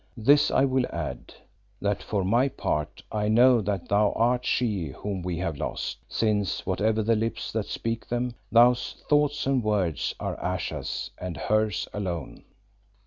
[0.17, 1.35] This I will add,
[1.79, 6.65] that for my part I know that thou art She whom we have lost, since,
[6.65, 12.41] whatever the lips that speak them, those thoughts and words are Ayesha's and hers alone."